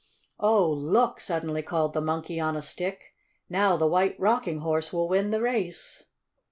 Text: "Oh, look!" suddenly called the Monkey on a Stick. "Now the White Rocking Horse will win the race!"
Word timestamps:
"Oh, 0.39 0.67
look!" 0.67 1.19
suddenly 1.19 1.61
called 1.61 1.93
the 1.93 2.01
Monkey 2.01 2.39
on 2.39 2.55
a 2.55 2.61
Stick. 2.63 3.13
"Now 3.51 3.77
the 3.77 3.85
White 3.85 4.19
Rocking 4.19 4.61
Horse 4.61 4.91
will 4.91 5.07
win 5.07 5.29
the 5.29 5.41
race!" 5.41 6.05